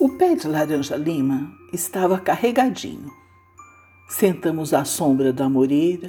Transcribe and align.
O 0.00 0.10
pé 0.10 0.36
de 0.36 0.46
laranja 0.46 0.96
lima 0.96 1.52
estava 1.72 2.20
carregadinho. 2.20 3.12
Sentamos 4.08 4.72
à 4.72 4.84
sombra 4.84 5.32
da 5.32 5.48
moreira 5.48 6.08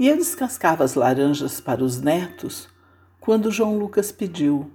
e 0.00 0.08
eu 0.08 0.16
descascava 0.16 0.82
as 0.82 0.96
laranjas 0.96 1.60
para 1.60 1.84
os 1.84 2.00
netos 2.00 2.68
quando 3.20 3.52
João 3.52 3.78
Lucas 3.78 4.10
pediu: 4.10 4.68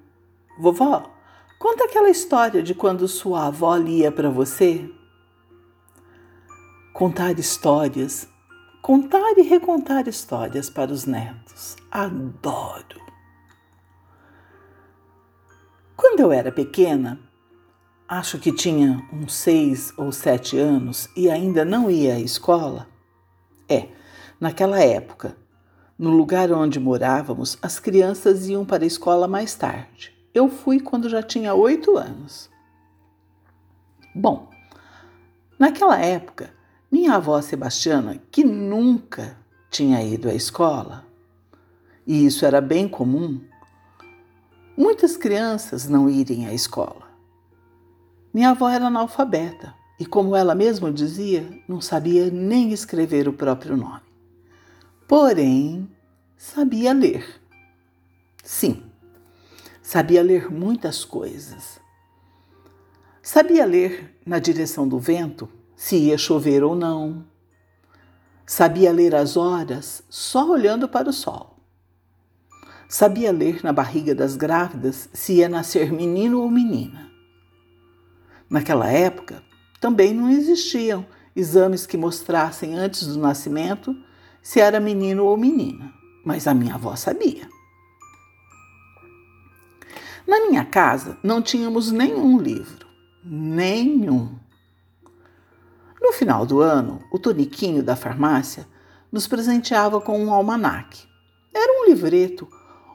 Vovó, 0.58 1.12
conta 1.60 1.84
aquela 1.84 2.10
história 2.10 2.64
de 2.64 2.74
quando 2.74 3.10
sua 3.10 3.48
avó 3.48 3.76
lia 3.76 4.10
para 4.10 4.30
você. 4.30 4.90
Contar 6.94 7.38
histórias, 7.38 8.26
contar 8.82 9.38
e 9.38 9.42
recontar 9.42 10.08
histórias 10.08 10.70
para 10.70 10.94
os 10.94 11.06
netos. 11.06 11.76
Adoro! 11.92 13.02
Quando 15.98 16.22
eu 16.22 16.32
era 16.32 16.54
pequena, 16.54 17.20
acho 18.10 18.40
que 18.40 18.52
tinha 18.52 19.08
uns 19.14 19.36
seis 19.36 19.94
ou 19.96 20.12
sete 20.12 20.58
anos 20.58 21.08
e 21.16 21.30
ainda 21.30 21.64
não 21.64 21.92
ia 21.92 22.16
à 22.16 22.20
escola? 22.20 22.88
É, 23.70 23.90
naquela 24.40 24.80
época, 24.80 25.38
no 25.98 26.10
lugar 26.10 26.52
onde 26.52 26.80
morávamos, 26.80 27.60
as 27.62 27.80
crianças 27.80 28.50
iam 28.50 28.66
para 28.66 28.84
a 28.84 28.88
escola 28.88 29.28
mais 29.28 29.54
tarde. 29.54 30.12
Eu 30.34 30.50
fui 30.50 30.80
quando 30.80 31.08
já 31.08 31.22
tinha 31.22 31.54
oito 31.54 31.98
anos. 31.98 32.50
Bom, 34.16 34.50
naquela 35.60 36.00
época, 36.00 36.52
minha 36.92 37.14
avó 37.14 37.40
Sebastiana, 37.44 38.20
que 38.32 38.44
nunca 38.44 39.38
tinha 39.70 40.02
ido 40.02 40.30
à 40.30 40.34
escola, 40.34 41.06
e 42.08 42.26
isso 42.26 42.44
era 42.44 42.60
bem 42.60 42.88
comum, 42.88 43.40
muitas 44.76 45.16
crianças 45.16 45.88
não 45.88 46.10
irem 46.10 46.48
à 46.48 46.54
escola. 46.56 47.09
Minha 48.34 48.52
avó 48.52 48.70
era 48.70 48.88
analfabeta 48.88 49.74
e, 50.00 50.06
como 50.06 50.36
ela 50.36 50.54
mesma 50.54 50.92
dizia, 50.92 51.50
não 51.68 51.82
sabia 51.82 52.30
nem 52.30 52.72
escrever 52.72 53.28
o 53.28 53.34
próprio 53.34 53.76
nome. 53.76 54.02
Porém, 55.08 55.90
sabia 56.38 56.94
ler. 56.94 57.42
Sim, 58.44 58.84
sabia 59.82 60.22
ler 60.22 60.52
muitas 60.52 61.04
coisas. 61.04 61.80
Sabia 63.22 63.66
ler 63.66 64.16
na 64.26 64.40
direção 64.40 64.88
do 64.88 65.00
vento, 65.00 65.50
se 65.76 65.98
ia 65.98 66.18
chover 66.18 66.64
ou 66.64 66.76
não. 66.76 67.26
Sabia 68.46 68.92
ler 68.92 69.16
as 69.16 69.36
horas 69.36 70.04
só 70.10 70.50
olhando 70.50 70.88
para 70.88 71.10
o 71.10 71.14
sol. 71.14 71.58
Sabia 72.88 73.32
ler 73.32 73.64
na 73.64 73.74
barriga 73.74 74.16
das 74.16 74.36
grávidas 74.36 75.10
se 75.14 75.34
ia 75.34 75.50
nascer 75.50 75.92
menino 75.92 76.42
ou 76.42 76.50
menina. 76.50 77.09
Naquela 78.50 78.88
época, 78.90 79.44
também 79.80 80.14
não 80.14 80.30
existiam 80.30 81.06
exames 81.36 81.86
que 81.86 81.98
mostrassem 81.98 82.76
antes 82.76 83.06
do 83.06 83.20
nascimento 83.20 83.96
se 84.42 84.60
era 84.60 84.80
menino 84.80 85.26
ou 85.26 85.38
menina, 85.38 85.94
mas 86.26 86.48
a 86.48 86.54
minha 86.54 86.76
avó 86.76 86.96
sabia. 86.96 87.48
Na 90.28 90.42
minha 90.48 90.66
casa 90.66 91.18
não 91.24 91.42
tínhamos 91.42 91.92
nenhum 91.92 92.40
livro, 92.40 92.88
nenhum. 93.24 94.38
No 96.02 96.14
final 96.14 96.46
do 96.46 96.62
ano, 96.62 97.04
o 97.12 97.20
Toniquinho 97.20 97.84
da 97.84 97.96
farmácia 97.96 98.68
nos 99.12 99.28
presenteava 99.28 100.00
com 100.00 100.24
um 100.24 100.34
almanaque. 100.34 101.08
Era 101.54 101.82
um 101.82 101.86
livreto 101.86 102.48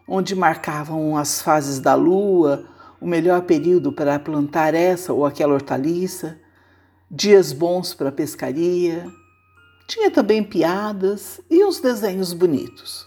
onde 0.06 0.34
marcavam 0.34 1.16
as 1.16 1.40
fases 1.40 1.80
da 1.80 1.94
lua, 1.94 2.68
o 3.04 3.06
melhor 3.06 3.42
período 3.42 3.92
para 3.92 4.18
plantar 4.18 4.72
essa 4.72 5.12
ou 5.12 5.26
aquela 5.26 5.52
hortaliça, 5.52 6.40
dias 7.10 7.52
bons 7.52 7.92
para 7.92 8.10
pescaria. 8.10 9.06
Tinha 9.86 10.10
também 10.10 10.42
piadas 10.42 11.38
e 11.50 11.62
uns 11.62 11.80
desenhos 11.80 12.32
bonitos. 12.32 13.06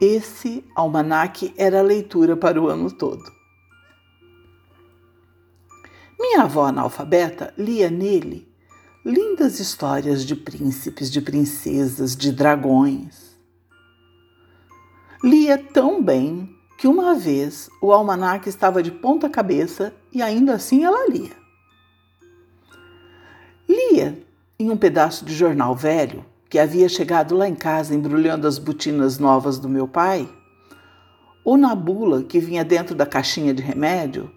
Esse 0.00 0.64
almanaque 0.74 1.54
era 1.56 1.78
a 1.78 1.82
leitura 1.82 2.36
para 2.36 2.60
o 2.60 2.66
ano 2.66 2.90
todo. 2.90 3.22
Minha 6.18 6.42
avó 6.42 6.64
analfabeta 6.64 7.54
lia 7.56 7.88
nele 7.88 8.52
lindas 9.04 9.60
histórias 9.60 10.24
de 10.24 10.34
príncipes, 10.34 11.08
de 11.08 11.20
princesas, 11.20 12.16
de 12.16 12.32
dragões. 12.32 13.38
Lia 15.22 15.56
tão 15.56 16.02
bem 16.02 16.57
que 16.78 16.86
uma 16.86 17.12
vez 17.12 17.68
o 17.82 17.92
almanaque 17.92 18.48
estava 18.48 18.80
de 18.80 18.92
ponta 18.92 19.28
cabeça 19.28 19.92
e 20.12 20.22
ainda 20.22 20.54
assim 20.54 20.84
ela 20.84 21.08
lia. 21.08 21.36
Lia 23.68 24.22
em 24.56 24.70
um 24.70 24.76
pedaço 24.76 25.24
de 25.24 25.34
jornal 25.34 25.74
velho 25.74 26.24
que 26.48 26.56
havia 26.56 26.88
chegado 26.88 27.36
lá 27.36 27.48
em 27.48 27.54
casa 27.54 27.96
embrulhando 27.96 28.46
as 28.46 28.58
botinas 28.58 29.18
novas 29.18 29.58
do 29.58 29.68
meu 29.68 29.88
pai, 29.88 30.26
ou 31.44 31.56
na 31.56 31.74
bula 31.74 32.22
que 32.22 32.38
vinha 32.38 32.64
dentro 32.64 32.94
da 32.94 33.04
caixinha 33.04 33.52
de 33.52 33.62
remédio. 33.62 34.30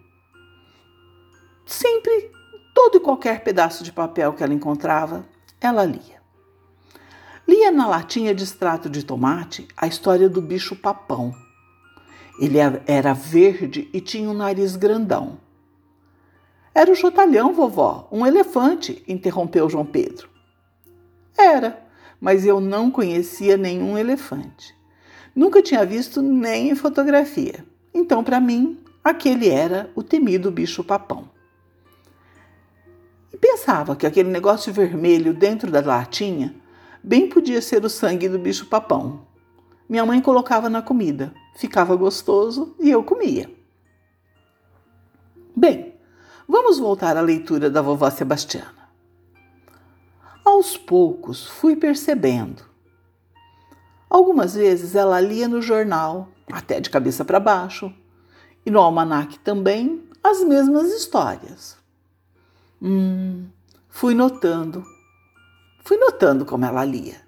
Sempre, 1.66 2.32
todo 2.74 2.98
e 2.98 3.02
qualquer 3.02 3.44
pedaço 3.44 3.84
de 3.84 3.92
papel 3.92 4.34
que 4.34 4.44
ela 4.44 4.54
encontrava, 4.54 5.24
ela 5.62 5.86
lia. 5.86 6.20
Lia 7.48 7.72
na 7.72 7.88
latinha 7.88 8.34
de 8.34 8.44
extrato 8.44 8.90
de 8.90 9.06
tomate 9.06 9.68
a 9.78 9.86
história 9.86 10.28
do 10.28 10.42
bicho 10.42 10.76
papão 10.76 11.34
ele 12.42 12.58
era 12.88 13.14
verde 13.14 13.88
e 13.94 14.02
tinha 14.02 14.28
um 14.28 14.34
nariz 14.34 14.76
grandão. 14.76 15.38
Era 16.74 16.92
o 16.92 16.96
chotalhão, 16.96 17.54
vovó, 17.54 18.08
um 18.12 18.26
elefante, 18.26 19.04
interrompeu 19.08 19.70
João 19.70 19.86
Pedro. 19.86 20.28
Era, 21.38 21.86
mas 22.20 22.44
eu 22.44 22.60
não 22.60 22.90
conhecia 22.90 23.58
nenhum 23.58 23.96
elefante. 23.96 24.76
Nunca 25.36 25.62
tinha 25.62 25.86
visto 25.86 26.20
nem 26.20 26.72
em 26.72 26.76
fotografia. 26.76 27.64
Então, 27.94 28.24
para 28.24 28.40
mim, 28.40 28.80
aquele 29.04 29.48
era 29.48 29.92
o 29.94 30.02
temido 30.02 30.50
bicho-papão. 30.50 31.30
E 33.32 33.38
pensava 33.38 33.96
que 33.96 34.08
aquele 34.08 34.30
negócio 34.30 34.74
vermelho 34.74 35.32
dentro 35.32 35.70
da 35.70 35.80
latinha 35.80 36.56
bem 37.04 37.30
podia 37.30 37.62
ser 37.62 37.86
o 37.86 37.90
sangue 37.90 38.28
do 38.28 38.40
bicho-papão. 38.40 39.28
Minha 39.92 40.06
mãe 40.06 40.22
colocava 40.22 40.70
na 40.70 40.82
comida 40.82 41.34
ficava 41.54 41.98
gostoso 41.98 42.74
e 42.80 42.90
eu 42.90 43.04
comia. 43.04 43.54
Bem, 45.54 46.00
vamos 46.48 46.80
voltar 46.80 47.18
à 47.18 47.22
leitura 47.22 47.70
da 47.70 47.82
vovó 47.82 48.10
Sebastiana. 48.10 48.90
Aos 50.46 50.78
poucos 50.78 51.46
fui 51.46 51.76
percebendo. 51.76 52.64
Algumas 54.10 54.56
vezes 54.56 54.96
ela 54.96 55.20
lia 55.20 55.50
no 55.50 55.62
jornal, 55.62 56.30
até 56.50 56.80
de 56.80 56.90
cabeça 56.90 57.26
para 57.26 57.38
baixo, 57.38 57.94
e 58.66 58.72
no 58.72 58.80
almanaque 58.80 59.40
também 59.40 60.08
as 60.24 60.42
mesmas 60.42 60.90
histórias. 60.90 61.78
Hum, 62.82 63.50
fui 63.90 64.16
notando, 64.16 64.86
fui 65.84 65.98
notando 65.98 66.46
como 66.46 66.64
ela 66.64 66.86
lia. 66.86 67.22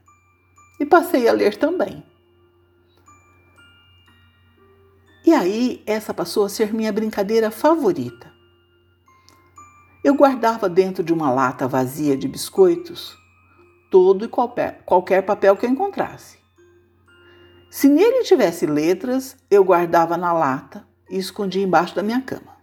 E 0.80 0.86
passei 0.86 1.28
a 1.28 1.34
ler 1.34 1.58
também. 1.58 2.13
E 5.34 5.36
aí 5.36 5.84
essa 5.88 6.14
passou 6.14 6.46
a 6.46 6.50
ser 6.50 6.72
minha 6.72 6.94
brincadeira 6.94 7.50
favorita. 7.50 8.32
Eu 10.04 10.14
guardava 10.14 10.70
dentro 10.70 11.04
de 11.04 11.12
uma 11.12 11.32
lata 11.32 11.68
vazia 11.68 12.16
de 12.16 12.28
biscoitos 12.28 13.18
todo 13.90 14.26
e 14.26 14.28
qualquer, 14.28 15.24
papel 15.26 15.58
que 15.58 15.66
eu 15.66 15.72
encontrasse. 15.72 16.38
Se 17.72 17.90
nele 17.90 18.24
tivesse 18.24 18.68
letras, 18.68 19.36
eu 19.50 19.64
guardava 19.64 20.18
na 20.18 20.32
lata 20.32 20.88
e 21.10 21.18
escondia 21.18 21.64
embaixo 21.64 21.96
da 21.96 22.04
minha 22.04 22.22
cama. 22.22 22.56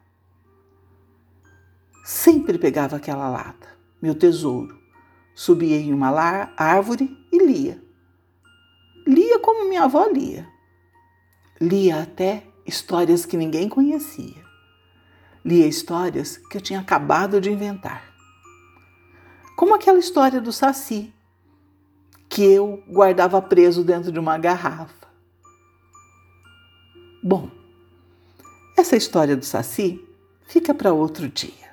Sempre 2.04 2.56
pegava 2.56 2.94
aquela 2.94 3.28
lata, 3.28 3.66
meu 4.00 4.14
tesouro, 4.14 4.78
subia 5.34 5.76
em 5.76 5.92
uma 5.92 6.10
árvore 6.56 7.18
e 7.32 7.44
lia. 7.44 7.82
Lia 9.04 9.40
como 9.40 9.68
minha 9.68 9.82
avó 9.82 10.06
lia. 10.06 10.48
Lia 11.60 12.02
até 12.02 12.44
histórias 12.70 13.26
que 13.26 13.36
ninguém 13.36 13.68
conhecia. 13.68 14.42
Lia 15.44 15.66
histórias 15.66 16.36
que 16.36 16.56
eu 16.56 16.60
tinha 16.60 16.78
acabado 16.78 17.40
de 17.40 17.50
inventar. 17.50 18.14
Como 19.56 19.74
aquela 19.74 19.98
história 19.98 20.40
do 20.40 20.52
Saci, 20.52 21.12
que 22.28 22.42
eu 22.42 22.82
guardava 22.88 23.42
preso 23.42 23.82
dentro 23.82 24.12
de 24.12 24.18
uma 24.18 24.38
garrafa. 24.38 25.08
Bom, 27.22 27.50
essa 28.78 28.96
história 28.96 29.36
do 29.36 29.44
Saci 29.44 30.02
fica 30.46 30.72
para 30.72 30.92
outro 30.92 31.28
dia. 31.28 31.69